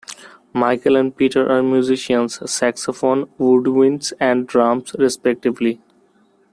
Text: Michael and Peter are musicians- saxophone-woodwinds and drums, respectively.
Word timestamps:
Michael 0.51 0.95
and 0.95 1.15
Peter 1.15 1.47
are 1.47 1.61
musicians- 1.61 2.39
saxophone-woodwinds 2.51 4.13
and 4.19 4.47
drums, 4.47 4.95
respectively. 4.97 5.79